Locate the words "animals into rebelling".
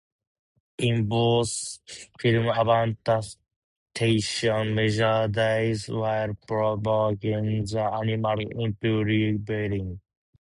7.81-10.01